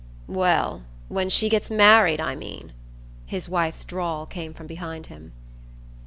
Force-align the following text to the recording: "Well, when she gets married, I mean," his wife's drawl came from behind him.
"Well, 0.25 0.81
when 1.09 1.29
she 1.29 1.47
gets 1.47 1.69
married, 1.69 2.19
I 2.19 2.33
mean," 2.33 2.73
his 3.27 3.47
wife's 3.47 3.85
drawl 3.85 4.25
came 4.25 4.51
from 4.51 4.65
behind 4.65 5.05
him. 5.13 5.31